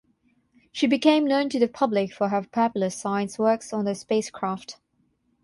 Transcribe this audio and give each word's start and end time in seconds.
She 0.71 0.87
became 0.87 1.27
known 1.27 1.47
to 1.49 1.59
the 1.59 1.67
public 1.67 2.11
for 2.11 2.29
her 2.29 2.41
popular 2.41 2.89
science 2.89 3.37
works 3.37 3.71
on 3.71 3.85
the 3.85 3.93
spacecraft. 3.93 4.77